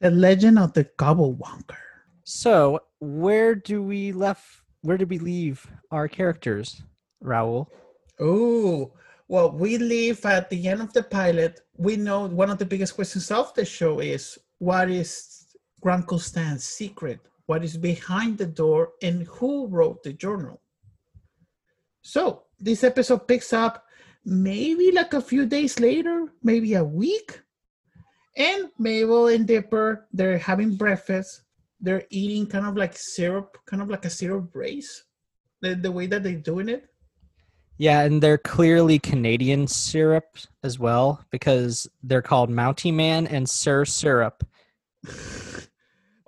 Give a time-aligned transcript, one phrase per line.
[0.00, 1.76] The Legend of the Gobblewonker.
[2.24, 4.44] So, where do we left?
[4.82, 6.82] Where did we leave our characters,
[7.22, 7.66] Raul?
[8.20, 8.92] Oh,
[9.28, 11.60] well, we leave at the end of the pilot.
[11.76, 15.46] We know one of the biggest questions of the show is what is
[15.82, 17.20] Grunkle Stan's secret?
[17.46, 20.60] What is behind the door and who wrote the journal?
[22.02, 23.84] So this episode picks up
[24.24, 27.40] maybe like a few days later, maybe a week.
[28.36, 31.42] And Mabel and Dipper, they're having breakfast.
[31.80, 35.04] They're eating kind of like syrup, kind of like a syrup race,
[35.60, 36.88] the, the way that they're doing it.
[37.78, 43.84] Yeah, and they're clearly Canadian syrup as well because they're called Mountie Man and Sir
[43.84, 44.46] Syrup.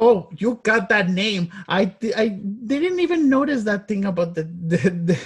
[0.00, 1.50] Oh, you got that name.
[1.66, 5.18] I I didn't even notice that thing about the the, the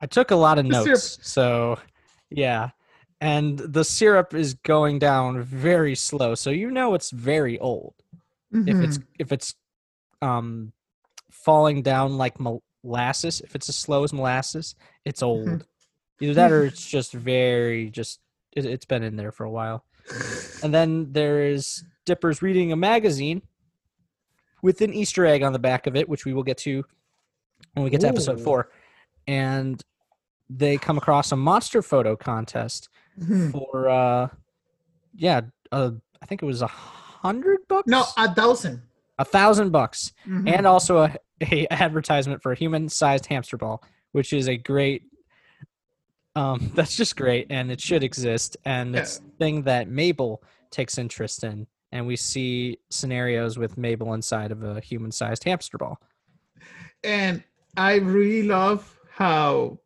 [0.00, 0.88] I took a lot of The syrup.
[0.88, 1.78] notes, so
[2.28, 2.70] yeah.
[3.24, 7.94] And the syrup is going down very slow, so you know it's very old.
[8.52, 9.04] If it's Mhm.
[9.18, 9.54] if it's
[10.20, 10.72] um
[11.30, 14.74] falling down like molasses, if it's as slow as molasses,
[15.06, 15.66] it's old.
[16.20, 18.20] Either that or it's just very just
[18.52, 19.84] it, it's been in there for a while.
[20.62, 23.40] And then there is Dipper's reading a magazine
[24.62, 26.84] with an Easter egg on the back of it, which we will get to
[27.72, 28.70] when we get to episode four.
[29.26, 29.82] And
[30.50, 32.88] they come across a monster photo contest
[33.20, 33.52] Mhm.
[33.52, 34.28] for uh
[35.14, 35.42] yeah,
[35.72, 35.92] uh
[36.22, 37.86] I think it was a hundred bucks?
[37.88, 38.82] no, a thousand.
[39.18, 40.12] a thousand bucks.
[40.26, 40.48] Mhm.
[40.56, 45.02] And also a, a advertisement for a human sized hamster ball, which is a great
[46.36, 48.56] um that's just great and it should exist.
[48.64, 51.66] And it's a thing that Mabel takes interest in.
[51.92, 56.00] And we see scenarios with Mabel inside of a human sized hamster ball.
[57.04, 57.44] and
[57.76, 59.78] I really love how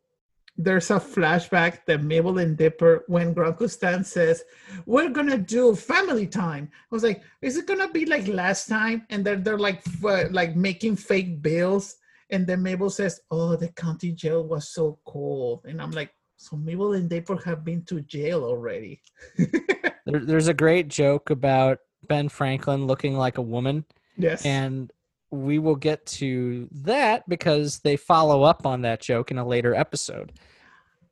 [0.59, 4.43] there's a flashback that Mabel and Dipper, when Grunkle Stan says,
[4.85, 6.69] We're gonna do family time.
[6.73, 9.05] I was like, Is it gonna be like last time?
[9.09, 11.95] And they're, they're like, f- like making fake bills.
[12.29, 15.61] And then Mabel says, Oh, the county jail was so cold.
[15.63, 19.01] And I'm like, So Mabel and Dipper have been to jail already.
[20.05, 21.77] There, there's a great joke about
[22.07, 23.85] Ben Franklin looking like a woman.
[24.17, 24.43] yes.
[24.43, 24.91] And
[25.31, 29.75] we will get to that because they follow up on that joke in a later
[29.75, 30.33] episode.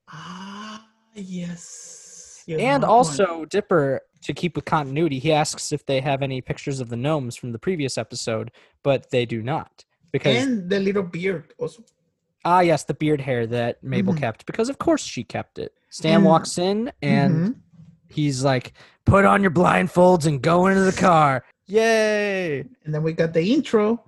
[0.09, 2.43] ah, yes.
[2.47, 2.97] You're And not one.
[2.97, 6.95] also, Dipper, to keep with continuity, he asks if they have any pictures of the
[6.95, 8.51] gnomes from the previous episode,
[8.83, 9.83] but they do not.
[10.11, 11.83] Because, and the little beard also.
[12.45, 14.19] ah, yes, the beard hair that Mabel Mhm.
[14.19, 15.73] kept, because of course she kept it.
[15.89, 17.55] Stan And- walks in and Mhm.
[18.09, 18.71] he's like,
[19.05, 21.43] put on your blindfolds and go into the car.
[21.67, 22.59] Yay!
[22.85, 24.03] and then we got the intro.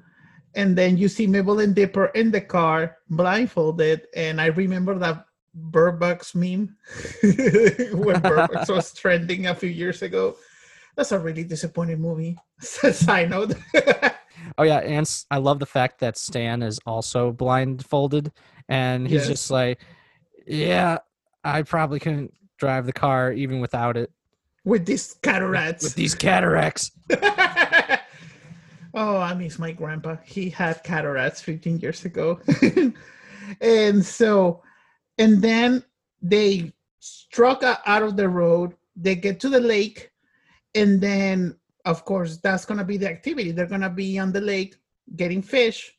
[0.55, 4.07] And then you see Mabel and Dipper in the car blindfolded.
[4.15, 6.75] And I remember that Bird Box meme
[7.93, 10.35] when Bird Box was trending a few years ago.
[10.95, 13.53] That's a really disappointing movie side note
[14.57, 18.31] Oh yeah, and I love the fact that Stan is also blindfolded,
[18.67, 19.27] and he's Yes.
[19.27, 19.79] just like,
[20.47, 20.97] "Yeah,
[21.43, 24.11] I probably couldn't drive the car even without it.
[24.65, 25.83] With these cataracts.
[25.83, 26.91] With these cataracts."
[28.93, 30.17] Oh, I miss my grandpa.
[30.25, 32.39] He had cataracts 15 years ago.
[33.61, 34.63] and so,
[35.17, 35.83] and then
[36.21, 38.75] they struck out of the road.
[38.95, 40.11] They get to the lake.
[40.75, 41.55] And then,
[41.85, 43.51] of course, that's going to be the activity.
[43.51, 44.75] They're going to be on the lake
[45.15, 45.95] getting fish.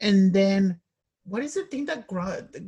[0.00, 0.80] And then,
[1.24, 2.06] what is the thing that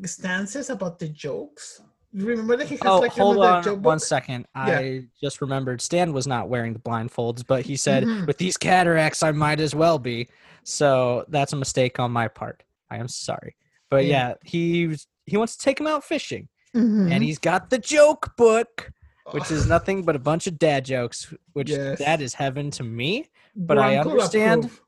[0.05, 1.81] Stan says about the jokes?
[2.13, 4.01] Remember that he has Oh, like hold on one book?
[4.01, 4.47] second.
[4.57, 4.63] Yeah.
[4.79, 8.27] I just remembered Stan was not wearing the blindfolds, but he said, Mhm.
[8.27, 10.29] "With these cataracts, I might as well be."
[10.65, 12.65] So that's a mistake on my part.
[12.91, 13.55] I am sorry,
[13.91, 14.31] but Yeah.
[14.31, 14.97] yeah, he
[15.27, 17.13] he wants to take him out fishing, Mhm.
[17.13, 18.93] and he's got the joke book.
[19.33, 22.01] which is nothing but a bunch of dad jokes, which Yes.
[22.01, 23.27] that is heaven to me.
[23.55, 24.83] but I understand- approve.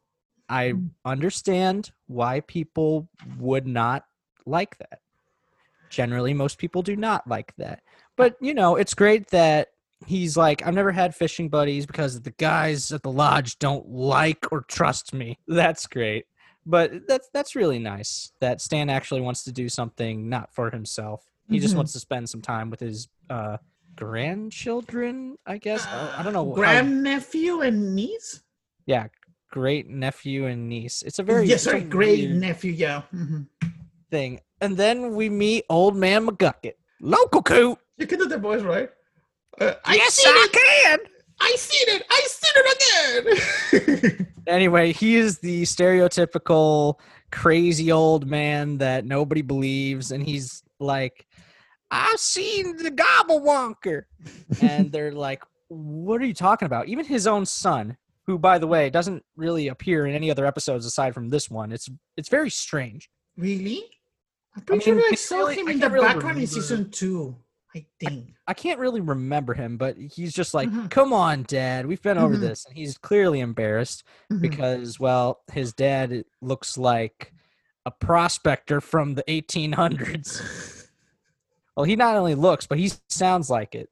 [0.48, 0.72] I
[1.04, 3.08] understand why people
[3.38, 4.04] would not
[4.44, 5.00] like that.
[5.92, 7.82] Generally, most people do not like that.
[8.16, 9.68] But, you know, it's great that
[10.06, 14.50] he's like, I've never had fishing buddies because the guys at the lodge don't like
[14.50, 15.38] or trust me.
[15.46, 16.24] That's great.
[16.64, 21.24] But that's that's really nice that Stan actually wants to do something not for himself.
[21.50, 21.78] He just Mhm.
[21.78, 23.56] wants to spend some time with his uh
[23.96, 25.84] grandchildren, I guess.
[25.86, 26.50] Uh, I don't know.
[26.50, 28.42] how- Grandnephew and niece?
[28.86, 29.08] yeah,
[29.50, 31.02] great nephew and niece.
[31.02, 32.72] It's a very yes, sorry, great nephew.
[32.72, 33.02] Yeah.
[33.12, 33.48] mhm.
[34.10, 34.40] thing.
[34.62, 37.78] And then we meet old man McGucket, local coot.
[37.98, 38.88] You can do the voice, right?
[39.60, 40.52] Uh, I yes, I it.
[40.52, 40.98] can.
[41.40, 42.02] I seen it.
[42.08, 44.26] I seen it again.
[44.48, 46.98] Anyway, he is the stereotypical
[47.30, 51.26] crazy old man that nobody believes, and he's like,
[51.92, 54.02] "I've seen the Gobblewonker,"
[54.60, 58.66] and they're like, "What are you talking about?" Even his own son, who, by the
[58.66, 61.70] way, doesn't really appear in any other episodes aside from this one.
[61.70, 63.08] It's it's very strange.
[63.36, 63.84] really?
[64.54, 66.90] I'm pretty mean, sure I can't saw really- him in the really background in season
[66.90, 67.36] two.
[67.74, 68.34] I think.
[68.46, 70.90] I can't really remember him, but he's just like, Mhm.
[70.90, 72.40] "Come on, Dad, we've been over Mhm.
[72.40, 74.04] this," and he's clearly embarrassed.
[74.30, 74.40] Mhm.
[74.42, 77.32] because well his dad looks like
[77.86, 80.40] a prospector from the 1800s
[81.76, 83.88] well he not only looks but he sounds like it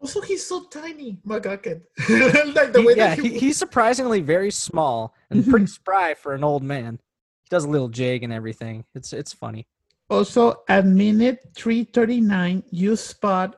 [0.00, 1.82] Also, he's so tiny, McGucket.
[2.54, 6.32] like the He- way yeah that he, he's surprisingly very small and pretty spry for
[6.34, 6.98] an old man
[7.42, 9.66] he does a little jig and everything it's it's funny
[10.08, 13.56] Also, at minute 339, you spot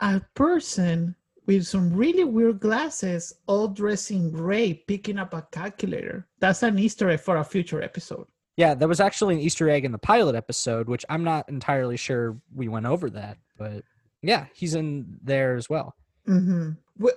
[0.00, 1.14] a person
[1.46, 6.26] with some really weird glasses, all dressed in gray, picking up a calculator.
[6.38, 8.26] That's an Easter egg for a future episode.
[8.56, 11.96] yeah there was actually an easter egg in the pilot episode which i'm not entirely
[11.96, 13.84] sure we went over that but
[14.22, 15.94] yeah he's in there as well
[16.28, 16.72] Mm-hmm.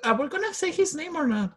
[0.07, 1.50] Are we going to say his name or not?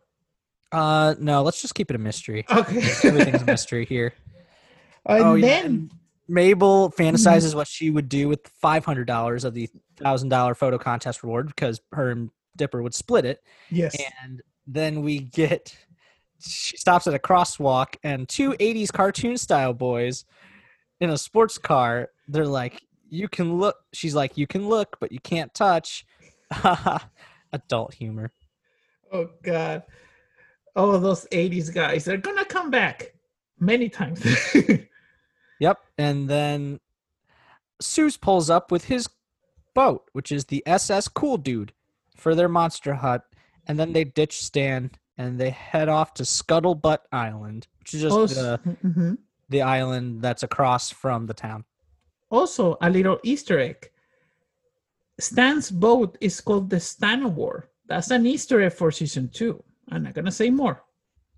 [0.73, 2.83] uh no let's just keep it a mystery Okay.
[3.05, 4.13] everything's a mystery here
[5.07, 5.47] and oh yeah.
[5.47, 5.91] then, and
[6.29, 7.59] Mabel fantasizes mm-hmm.
[7.59, 11.47] what she would do with five hundred dollars of the thousand dollar photo contest reward
[11.47, 13.97] because her and Dipper would split it, yes.
[14.23, 15.77] and then we get
[16.41, 20.25] she stops at a crosswalk and two '80s cartoon style boys
[21.01, 22.09] in a sports car.
[22.29, 26.05] They're like, "You can look." She's like, "You can look, but you can't touch."
[27.53, 28.33] Adult humor.
[29.13, 29.83] Oh, God.
[30.75, 32.05] Oh, those 80s guys.
[32.05, 33.15] They're going to come back
[33.59, 34.25] many times.
[35.61, 35.79] Yep.
[35.99, 36.81] And then
[37.83, 39.09] Soos pulls up with his
[39.75, 41.73] boat, which is the SS Cool Dude,
[42.17, 43.23] for their monster hut.
[43.67, 48.35] And then they ditch Stan and they head off to Scuttlebutt Island, which is just
[48.35, 49.19] the, mhm.
[49.49, 51.65] the island that's across from the town.
[52.31, 53.91] also, a little Easter egg.
[55.19, 57.69] Stan's boat is called the Stan War.
[57.87, 59.63] That's an Easter egg for season two.
[59.91, 60.83] I'm not going to say more.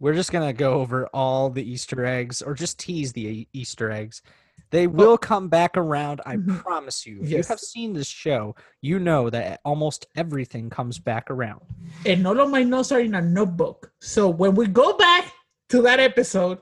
[0.00, 3.90] We're just going to go over all the Easter eggs or just tease the Easter
[3.90, 4.22] eggs.
[4.70, 6.58] They will come back around, I Mhm.
[6.62, 7.22] promise you.
[7.22, 7.46] If Yes.
[7.46, 11.62] you have seen this show, you know that almost everything comes back around.
[12.06, 13.90] and all of my notes are in a notebook.
[14.00, 15.32] So when we go back
[15.70, 16.60] to that episode,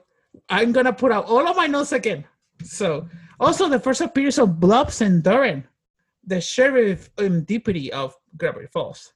[0.49, 2.25] I'm gonna put out all of my notes again.
[2.63, 3.09] So
[3.41, 5.65] also the first appearance of Blubs and Durland,
[6.25, 9.13] the sheriff and deputy of Gravity Falls.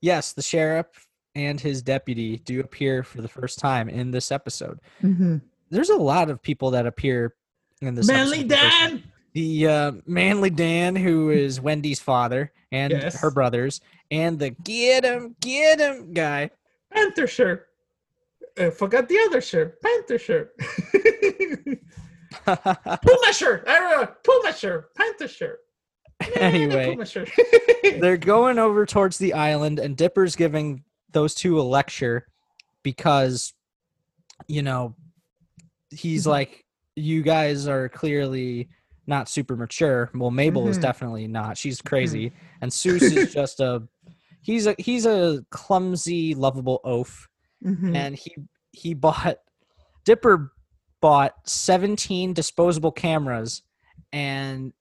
[0.00, 1.05] Yes, the sheriff
[1.36, 4.80] and his deputy do appear for the first time in this episode.
[5.70, 7.34] There's a lot of people that appear
[7.82, 8.08] in this.
[8.08, 8.56] Manly episode the.
[8.56, 9.02] Dan.
[9.34, 13.20] the uh, Manly Dan, who is Wendy's father and Yes.
[13.20, 13.80] her brothers,
[14.10, 16.50] and the get him, get him guy.
[16.92, 17.68] Panther shirt.
[18.58, 19.80] Uh, forgot the other shirt.
[19.82, 20.56] Panther shirt.
[22.46, 23.64] Puma shirt.
[23.66, 24.08] I.
[24.24, 24.94] Puma shirt.
[24.94, 25.60] Panther shirt.
[26.34, 26.96] Anyway,
[28.00, 30.82] they're going over towards the island, and Dipper's giving
[31.16, 32.26] those two a lecture
[32.82, 33.54] because,
[34.48, 34.94] you know,
[35.88, 36.30] he's Mhm.
[36.30, 38.68] like, you guys are clearly
[39.06, 40.10] not super mature.
[40.14, 40.82] Well, Mabel is Mhm.
[40.82, 41.56] definitely not.
[41.56, 43.88] She's crazy, and Soos is just a.
[44.42, 47.28] He's a he's a clumsy, lovable oaf,
[47.64, 47.96] Mhm.
[47.96, 48.36] and he
[48.72, 49.38] he bought
[50.04, 50.52] Dipper
[51.00, 53.62] bought 17 disposable cameras
[54.12, 54.72] and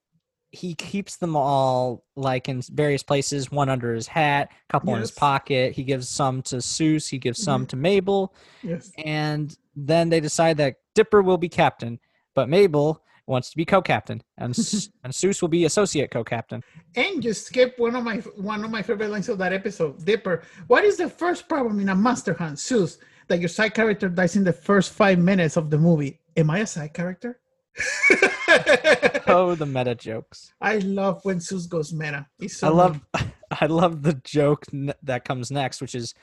[0.56, 5.02] he keeps them all like in various places one under his hat a couple in
[5.02, 7.68] his pocket he gives some to Soos he gives some mm-hmm.
[7.68, 8.34] to Mabel
[8.64, 8.92] yes.
[8.98, 12.00] and then they decide that Dipper will be captain
[12.34, 14.50] but Mabel wants to be co-captain and
[15.04, 16.64] and Soos will be associate co-captain
[16.96, 20.44] And you skip one of my one of my favorite lines of that episode, Dipper.
[20.68, 22.58] What is the first problem in a Monster Hunt?
[22.58, 22.98] Soos,
[23.28, 26.20] that your side character dies in the first five minutes of the movie.
[26.38, 27.40] Am I a side character?
[29.28, 32.26] oh the meta jokes I love when Soos goes meta.
[32.48, 33.32] So I love mean.
[33.62, 34.66] I love the joke
[35.04, 36.14] that comes next, which is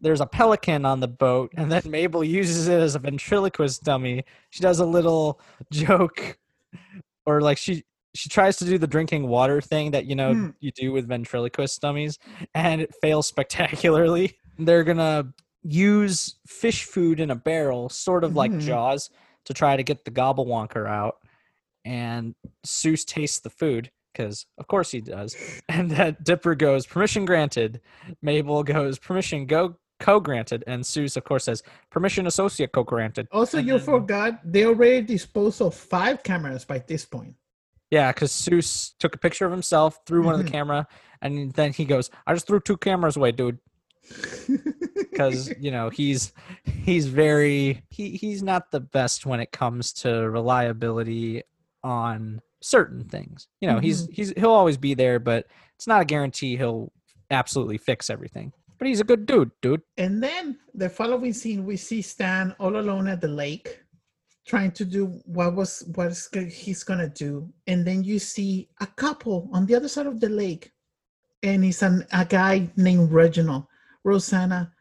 [0.00, 4.24] there's a pelican on the boat, and then Mabel uses it as a ventriloquist dummy.
[4.50, 5.40] She does a little
[5.72, 6.38] joke,
[7.26, 10.50] or like she she tries to do the drinking water thing that you know Hmm.
[10.60, 12.18] you do with ventriloquist dummies,
[12.54, 14.38] and it fails spectacularly.
[14.58, 15.32] They're gonna
[15.62, 18.60] use fish food in a barrel, sort of like Mhm.
[18.62, 19.10] Jaws,
[19.46, 21.16] to try to get the gobblewonker out.
[21.84, 22.34] And
[22.66, 25.36] Soos tastes the food because of course he does.
[25.68, 27.80] And then Dipper goes, permission granted.
[28.20, 30.64] Mabel goes, permission go co-granted.
[30.66, 33.26] And Soos, of course, says, permission associate co-granted.
[33.32, 37.34] Also, And you then- forgot they already disposed of five cameras by this point.
[37.90, 40.86] Yeah, because Soos took a picture of himself, threw one of the camera,
[41.20, 43.58] and then he goes, "I just threw two cameras away, dude."
[45.12, 46.32] Because you know he's
[46.64, 51.42] he's very he he's not the best when it comes to reliability
[51.84, 53.48] on certain things.
[53.60, 54.12] You know, he's mm-hmm.
[54.12, 56.92] he's he'll always be there, but it's not a guarantee he'll
[57.30, 58.52] absolutely fix everything.
[58.78, 59.82] But he's a good dude, dude.
[59.96, 63.80] And then the following scene, we see Stan all alone at the lake,
[64.46, 66.16] trying to do what was what
[66.50, 67.52] he's gonna do.
[67.66, 70.72] And then you see a couple on the other side of the lake,
[71.42, 73.66] and it's an, a guy named Reginald.
[74.04, 74.72] Rosanna,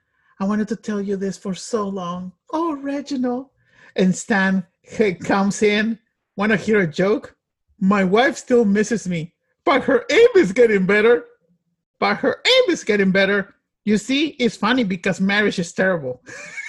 [0.41, 2.31] I wanted to tell you this for so long.
[2.51, 3.49] Oh, Reginald.
[3.95, 5.99] And Stan he comes in.
[6.35, 7.35] Want to hear a joke?
[7.79, 11.25] My wife still misses me, but her aim is getting better.
[11.99, 13.53] But her aim is getting better.
[13.85, 16.23] You see, it's funny because marriage is terrible.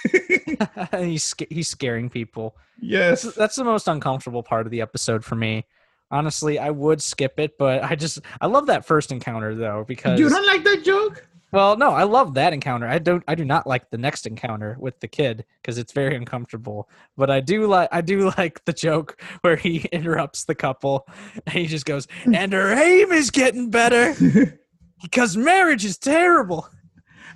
[0.99, 2.55] he's he's scaring people.
[2.79, 3.23] yes.
[3.23, 5.65] That's, that's the most uncomfortable part of the episode for me.
[6.11, 10.21] Honestly, I would skip it, but I just I love that first encounter though because
[10.21, 11.27] You don't like that joke?
[11.53, 12.89] Well, no, I love that encounter.
[12.89, 16.17] I don't I do not like the next encounter with the kid because it's very
[16.17, 16.89] uncomfortable.
[17.17, 21.07] But I do like I do like the joke where he interrupts the couple
[21.47, 24.15] and he just goes, "And her aim is getting better
[25.03, 26.69] because marriage is terrible."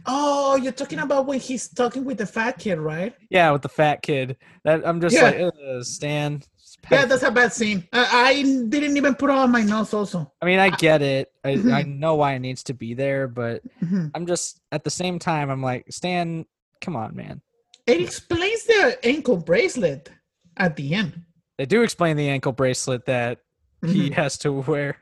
[0.08, 3.12] oh, you're talking about when he's talking with the fat kid, right?
[3.28, 4.36] Yeah, with the fat kid.
[4.64, 5.30] That I'm just Yeah.
[5.52, 6.42] like, Stan.
[6.90, 7.86] Yeah, that's a bad scene.
[7.92, 9.92] I, I didn't even put it on my nose.
[9.92, 10.32] also.
[10.40, 11.32] I mean, I get it.
[11.44, 14.12] I, I know why it needs to be there, but Mhm.
[14.14, 15.50] I'm just at the same time.
[15.50, 16.46] I'm like, Stan,
[16.80, 17.40] come on, man.
[17.86, 20.10] It explains the ankle bracelet
[20.56, 21.22] at the end.
[21.58, 23.38] They do explain the ankle bracelet that
[23.84, 24.14] he Mhm.
[24.14, 24.98] has to wear,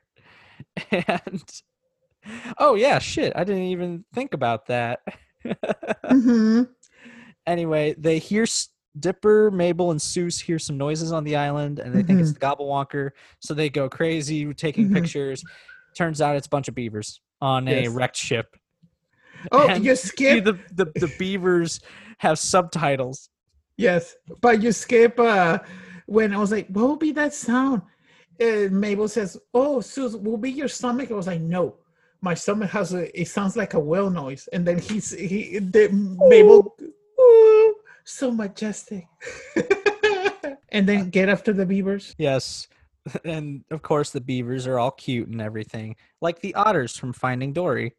[0.91, 1.43] and
[2.59, 5.01] oh yeah, shit, I didn't even think about that.
[6.11, 6.69] Mhm.
[7.47, 8.47] anyway, they hear
[8.99, 12.39] Dipper, Mabel, and Soos hear some noises on the island, and they think it's the
[12.41, 13.11] Gobblewonker,
[13.41, 14.95] so they go crazy taking Mhm.
[14.95, 15.43] pictures.
[15.97, 18.57] Turns out it's a bunch of beavers on a wrecked ship.
[19.53, 20.45] Oh, And you skip.
[20.45, 21.81] the, the the beavers
[22.19, 23.29] have subtitles.
[23.77, 25.59] Yes, but you skip uh,
[26.07, 27.83] when I was like, "What will be that sound?"
[28.41, 31.75] Uh, Mabel says, "Oh, Soos, will be your stomach." I was like, "No,
[32.21, 33.21] my stomach has a.
[33.21, 36.93] It sounds like a whale noise." And then he's he the Mabel, "Ooh,
[38.05, 39.07] so majestic.
[40.71, 42.15] and then get after the beavers.
[42.19, 42.69] Yes.
[43.25, 47.53] And of course, the beavers are all cute and everything, like the otters from Finding
[47.53, 47.93] Dory.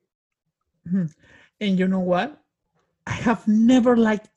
[0.88, 1.06] Mm-hmm.
[1.62, 2.42] And you know what?
[3.06, 4.30] I have never liked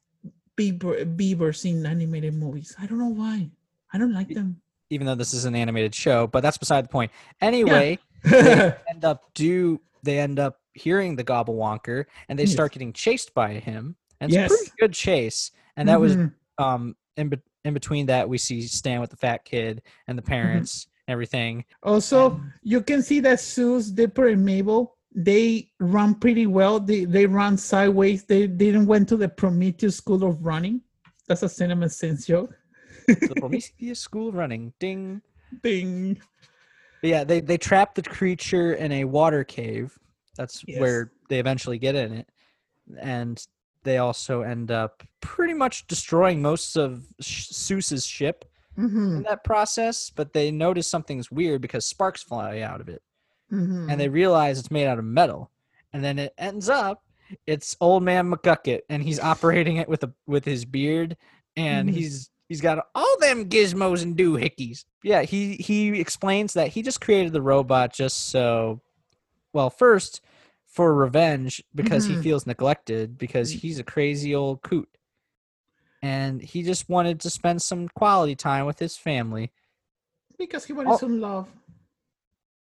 [0.57, 2.77] beaver beavers in animated movies.
[2.79, 3.49] I don't know why.
[3.95, 4.61] I don't like them.
[4.91, 7.13] Even though this is an animated show, but that's beside the point.
[7.41, 12.53] Anyway, they end up do they end up hearing the Gobblewonker, and they Yes.
[12.53, 13.97] start getting chased by him.
[14.21, 14.51] And it's Yes.
[14.53, 15.51] a pretty good chase.
[15.77, 16.33] And that was Mhm.
[16.59, 20.23] um in be- in between that we see Stan with the fat kid and the
[20.23, 21.65] parents, and everything.
[21.83, 26.79] Also, And- you can see that Soos Dipper and Mabel they run pretty well.
[26.79, 28.25] They they run sideways.
[28.25, 30.83] They didn't went to the Prometheus school of running.
[31.27, 32.55] That's a CinemaSins joke.
[33.07, 35.23] the Prometheus School of Running, ding.
[35.63, 36.19] Ding.
[37.01, 39.99] But yeah, they they trap the creature in a water cave.
[40.37, 40.79] That's Yes.
[40.79, 42.29] where they eventually get in it,
[43.01, 43.45] and
[43.85, 48.45] they also end up pretty much destroying most of Sh- Soos's ship
[48.77, 50.11] Mhm, in that process.
[50.11, 53.03] But they notice something's weird because sparks fly out of it,
[53.53, 53.91] mhm.
[53.91, 55.51] and they realize it's made out of metal.
[55.93, 57.03] And then it ends up
[57.47, 61.17] it's old man McGucket, and he's operating it with a with his beard,
[61.57, 61.93] and Mhm.
[61.93, 64.85] he's he's got all them gizmos and doohickeys.
[65.03, 68.81] Yeah, he he explains that he just created the robot just so,
[69.53, 70.21] well, first
[70.79, 72.23] for revenge because he Mhm.
[72.23, 74.89] feels neglected because he's a crazy old coot,
[76.03, 79.51] and he just wanted to spend some quality time with his family.
[80.39, 80.97] because he wanted Oh.
[80.99, 81.51] some love.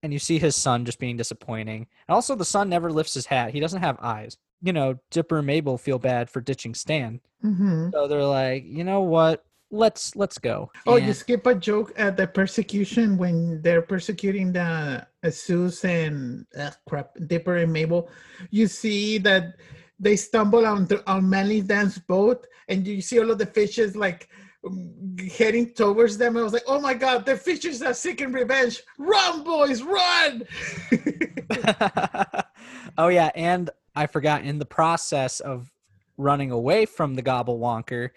[0.04, 1.88] and you see his son just being disappointing.
[2.08, 3.52] And also, the son never lifts his hat.
[3.54, 4.38] He doesn't have eyes.
[4.62, 7.92] You know, Dipper and Mabel feel bad for ditching Stan, Mhm.
[7.94, 9.44] so they're like, you know what?
[9.74, 10.70] Let's let's go.
[10.86, 16.46] Oh, you skip a joke at the persecution when they're persecuting the uh, Zeus and
[16.56, 18.08] uh, crap, Dipper and Mabel.
[18.52, 19.56] You see that
[20.00, 23.96] they stumble on the, on Manly Dan's boat, and you see all of the fishes
[23.96, 24.30] like
[24.64, 26.38] um, heading towards them.
[26.38, 28.80] I was like, oh my god, the fishes are seeking revenge!
[29.00, 30.44] Run, boys, run!
[33.00, 35.72] oh yeah, and I forgot in the process of
[36.16, 38.12] running away from the Gobblewonker,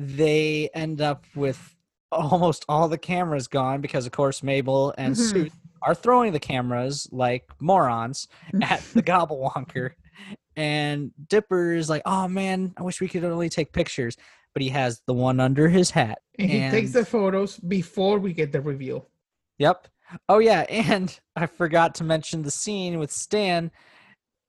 [0.00, 1.76] they end up with
[2.12, 5.32] almost all the cameras gone because of course Mabel and Mhm.
[5.32, 5.52] Soos
[5.82, 8.28] are throwing the cameras like morons
[8.62, 9.92] at the Gobblewonker.
[10.56, 14.16] And Dipper is like, oh man, I wish we could only take pictures.
[14.52, 16.18] But he has the one under his hat.
[16.38, 19.08] And he takes the photos before we get the reveal.
[19.58, 19.86] Yep.
[20.28, 23.70] Oh yeah, and I forgot to mention the scene with Stan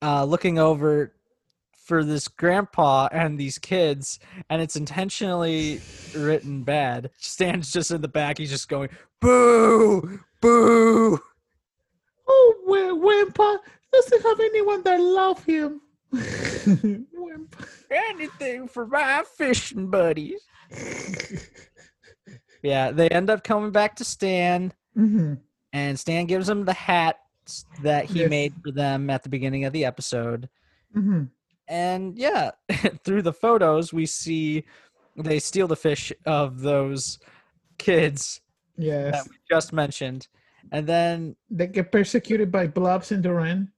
[0.01, 1.13] uh, looking over
[1.83, 4.19] for this grandpa and these kids,
[4.49, 5.81] and it's intentionally
[6.15, 7.09] written bad.
[7.17, 8.37] Stan's just in the back.
[8.37, 11.19] He's just going boo, boo.
[12.27, 12.61] Oh,
[13.31, 13.57] grandpa
[13.91, 15.81] doesn't have anyone that love him.
[17.91, 20.41] Anything for my fishing buddies.
[22.63, 25.35] yeah, they end up coming back to Stan, mm-hmm.
[25.73, 27.17] and Stan gives them the hat
[27.81, 28.29] that he Yes.
[28.29, 30.49] made for them at the beginning of the episode.
[30.95, 31.23] Mm-hmm.
[31.71, 32.51] And yeah,
[33.05, 34.65] through the photos, we see
[35.15, 37.17] they steal the fish of those
[37.77, 38.41] kids
[38.77, 40.27] that we just mentioned.
[40.73, 43.69] And then They get persecuted by Blubs and Durland.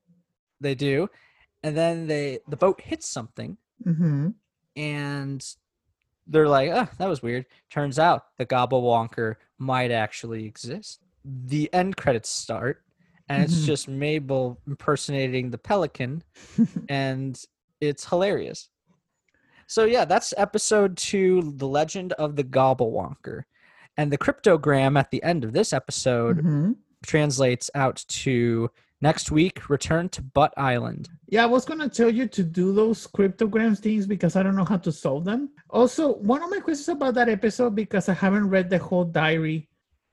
[0.59, 1.07] they do.
[1.61, 4.29] And then they the boat hits something Mm-hmm.
[4.75, 5.55] and
[6.25, 7.45] they're like, oh, that was weird.
[7.69, 11.01] Turns out the Gobblewonker might actually exist.
[11.25, 12.81] The end credits start,
[13.29, 13.65] and it's Mhm.
[13.65, 16.23] just Mabel impersonating the pelican,
[16.89, 17.39] and
[17.87, 18.69] it's hilarious.
[19.67, 23.43] So yeah, that's episode two, The Legend of the Gobblewonker.
[23.97, 26.71] And the cryptogram at the end of this episode Mm-hmm.
[27.05, 28.69] translates out to
[29.01, 31.09] next week, return to Butt Island.
[31.27, 34.65] Yeah, I was gonna tell you to do those cryptograms things because I don't know
[34.65, 35.49] how to solve them.
[35.69, 39.69] Also, one of my questions about that episode because I haven't read the whole diary.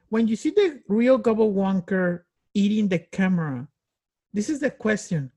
[0.09, 2.23] When you see the real Gobble Wonker
[2.55, 3.69] eating the camera,
[4.33, 5.31] this is the question: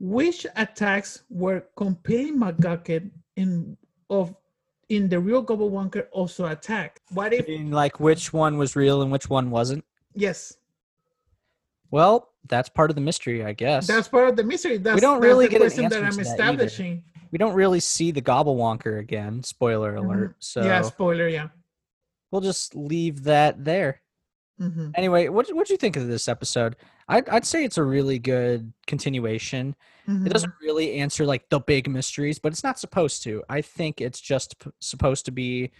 [0.00, 3.76] Which attacks were compelling McGucket in
[4.08, 4.34] of
[4.88, 7.00] in the real Gobble Wonker also attacked?
[7.12, 9.84] What if In like which one was real and which one wasn't?
[10.14, 10.56] yes?
[11.90, 13.86] Well, that's part of the mystery, I guess.
[13.86, 14.78] That's part of the mystery.
[14.78, 16.64] That's, we don't really the get an that I'm to that either.
[16.64, 17.02] establishing.
[17.32, 19.42] we don't really see the Gobblewonker again.
[19.42, 20.04] Spoiler Mhm.
[20.04, 20.36] alert.
[20.38, 21.28] So yeah, spoiler.
[21.28, 21.48] Yeah.
[22.30, 24.00] we'll just leave that there.
[24.58, 26.76] hmm Anyway, what what do you think of this episode?
[27.10, 29.74] I'd I'd say it's a really good continuation.
[30.08, 30.26] Mm-hmm.
[30.26, 33.42] It doesn't really answer like the big mysteries, but it's not supposed to.
[33.48, 35.70] I think it's just p- supposed to be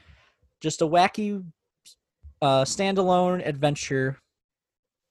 [0.61, 1.43] just a wacky
[2.43, 4.19] uh standalone adventure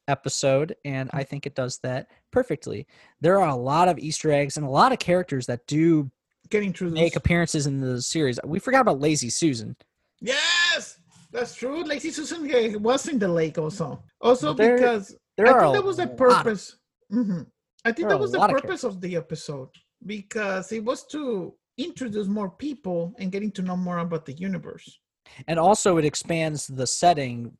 [0.07, 2.87] episode and I think it does that perfectly.
[3.21, 6.09] There are a lot of easter eggs and a lot of characters that do
[6.49, 8.39] getting through make appearances in the series.
[8.43, 9.75] We forgot about Lazy Susan.
[10.19, 10.97] Yes,
[11.31, 11.83] that's true.
[11.83, 14.03] Lazy Susan was in the lake also.
[14.21, 16.75] Also There- because There I think that was the purpose.
[17.11, 17.47] Mhm.
[17.85, 19.69] I think there that was the lot of purpose of the episode
[20.05, 24.99] because it was to introduce more people and getting to know more about the universe.
[25.47, 27.55] and also it expands the setting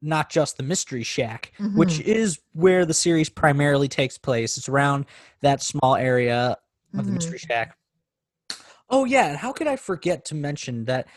[0.00, 2.04] not just the mystery shack which Mhm.
[2.04, 5.04] is where the series primarily takes place it's around
[5.40, 6.56] that small area
[6.96, 7.14] of the Mhm.
[7.14, 7.76] mystery shack
[8.88, 11.08] oh yeah and how could i forget to mention that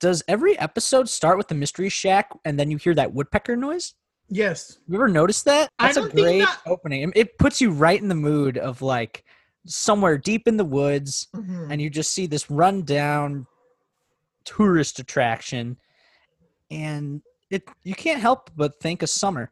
[0.00, 3.94] does every episode start with the mystery shack and then you hear that woodpecker noise
[4.28, 4.78] Yes.
[4.88, 8.14] you ever noticed that that's a great that- opening It- puts you right in the
[8.14, 9.24] mood of like
[9.66, 11.70] somewhere deep in the woods Mhm.
[11.70, 13.46] and you just see this rundown
[14.44, 15.76] tourist attraction
[16.70, 19.50] and it you can't help but think of summer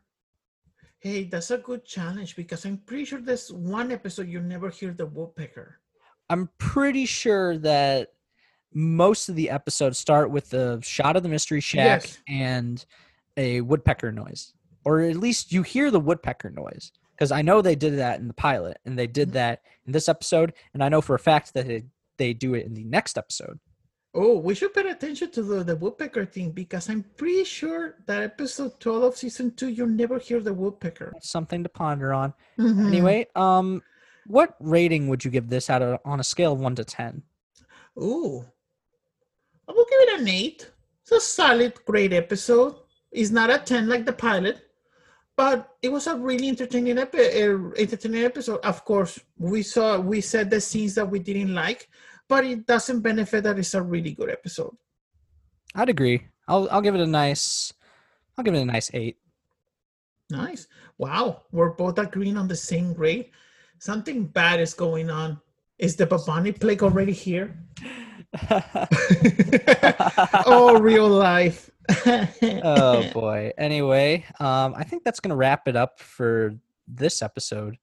[1.01, 4.93] Hey, that's a good challenge because I'm pretty sure there's one episode you never hear
[4.93, 5.79] the woodpecker.
[6.31, 8.13] i'm pretty sure that
[8.73, 12.19] most of the episodes start with the shot of the mystery shack Yes.
[12.29, 12.85] and
[13.37, 17.75] a woodpecker noise or at least you hear the woodpecker noise because i know they
[17.75, 19.33] did that in the pilot and they did Mhm.
[19.33, 21.85] that in this episode and i know for a fact that they,
[22.19, 23.59] they do it in the next episode
[24.17, 28.23] Oh, we should pay attention to the, the woodpecker thing because I'm pretty sure that
[28.23, 31.13] episode 12 of season 2, you never hear the woodpecker.
[31.21, 32.87] Something to ponder on Mhm.
[32.87, 33.83] anyway um
[34.29, 37.23] what rating would you give this out of on a scale of 1 to 10
[38.01, 38.45] Ooh.
[39.69, 40.71] I will give it an 8.
[41.03, 42.77] It's a solid, great episode.
[43.11, 44.64] It's not a 10 like the pilot,
[45.37, 48.61] but it was a really entertaining, epi- uh, entertaining episode.
[48.65, 51.89] Of course, we saw, we said the scenes that we didn't like,
[52.29, 54.75] but it doesn't benefit that it's a really good episode.
[55.75, 57.73] i'd agree i'll i'll give it a nice
[58.39, 59.17] i'll give it a nice 8
[60.31, 60.67] Nice.
[60.97, 61.43] Wow.
[61.53, 63.29] We're both agreeing on the same grade.
[63.79, 65.39] Something bad is going on.
[65.79, 67.55] Is the Babani plague already here?
[70.47, 71.71] oh, real life.
[71.91, 76.55] Oh boy anyway um i think that's gonna wrap it up for
[76.89, 77.77] this episode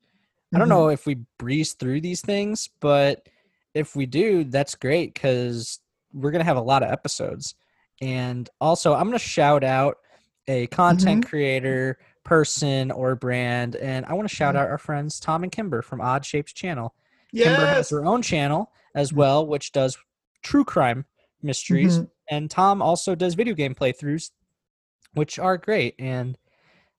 [0.53, 3.27] i don't know if we breeze through these things but
[3.73, 5.79] if we do that's great because
[6.13, 7.55] we're gonna have a lot of episodes
[8.01, 9.97] and also i'm gonna shout out
[10.47, 13.75] a content creator person or brand.
[13.75, 14.59] And I want to shout Mhm.
[14.59, 16.93] out our friends Tom and Kimber from Odd Shapes Channel.
[17.33, 19.15] Kimber has her own channel as Mhm.
[19.15, 19.97] well, which does
[20.43, 21.05] true crime
[21.41, 21.99] mysteries.
[22.31, 24.31] And Tom also does video game playthroughs,
[25.13, 25.95] which are great.
[25.99, 26.37] And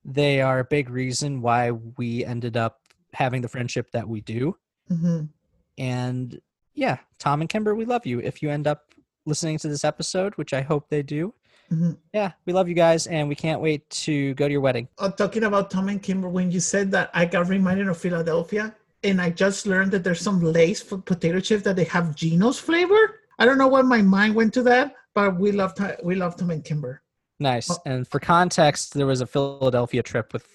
[0.04, 2.80] they are a big reason why we ended up
[3.14, 4.56] having the friendship that we do.
[4.90, 5.30] Mhm.
[5.78, 6.40] And
[6.74, 8.20] yeah, Tom and Kimber, we love you.
[8.20, 8.92] If you end up
[9.24, 11.32] listening to this episode, which I hope they do,
[11.70, 11.96] Mhm.
[12.12, 14.88] yeah, we love you guys, and we can't wait to go to your wedding.
[14.98, 18.74] Uh, talking about Tom and Kimber, when you said that, I got reminded of Philadelphia,
[19.02, 22.58] and I just learned that there's some Lay's for potato chips that they have Geno's
[22.58, 23.20] flavor.
[23.38, 26.36] I don't know why my mind went to that, but we love Ti- we love
[26.36, 27.02] Tom and Kimber.
[27.38, 27.70] Nice.
[27.70, 27.78] Oh.
[27.86, 30.46] And for context, there was a Philadelphia trip with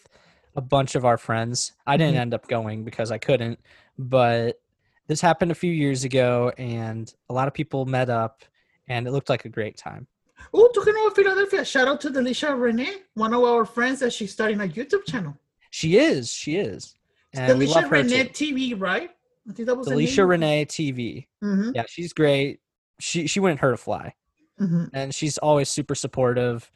[0.56, 1.74] a bunch of our friends.
[1.86, 2.20] I didn't Mhm.
[2.22, 3.60] end up going because I couldn't,
[3.98, 4.60] but
[5.08, 8.43] this happened a few years ago, and a lot of people met up,
[8.88, 10.08] and it looked like a great time.
[10.54, 14.32] Oh, talking about Philadelphia, shout out to Delisha Renee, one of our friends that she's
[14.32, 15.38] starting a YouTube channel.
[15.72, 16.32] She is.
[16.32, 16.96] She is.
[17.34, 18.30] And Delisha Renee.
[18.30, 19.12] TV, right?
[19.50, 21.28] I think that was Alicia Renee TV.
[21.43, 22.60] Mm-hmm, Yeah, she's great.
[23.00, 24.15] She she wouldn't hurt a fly,
[24.60, 26.70] mm-hmm, and she's always super supportive.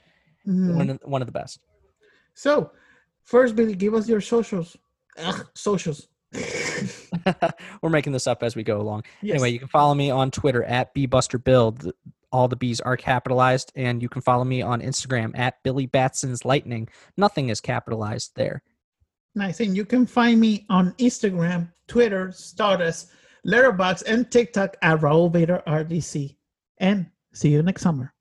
[0.47, 0.77] mm-hmm.
[0.77, 1.59] One of, one of the best.
[2.33, 2.71] So,
[3.23, 4.77] first, Billy, give us your socials.
[5.17, 6.07] Ugh, socials.
[7.81, 9.03] We're making this up as we go along.
[9.21, 9.35] Yes.
[9.35, 11.91] Anyway, you can follow me on Twitter at bbusterbuild.
[12.31, 16.45] All the B's are capitalized, and you can follow me on Instagram at Billy Batson's
[16.45, 16.87] Lightning.
[17.17, 18.63] Nothing is capitalized there.
[19.35, 19.59] Nice.
[19.59, 23.11] And you can find me on Instagram, Twitter, Stardust,
[23.45, 26.37] Letterboxd, and TikTok at Raul Vader RDC.
[26.77, 28.13] And see you next summer.